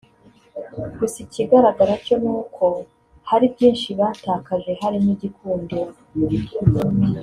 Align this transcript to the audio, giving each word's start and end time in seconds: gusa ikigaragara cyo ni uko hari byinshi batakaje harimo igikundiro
gusa 0.97 1.17
ikigaragara 1.25 1.93
cyo 2.05 2.15
ni 2.23 2.29
uko 2.39 2.65
hari 3.29 3.45
byinshi 3.53 3.87
batakaje 3.99 4.71
harimo 4.81 5.09
igikundiro 5.15 5.91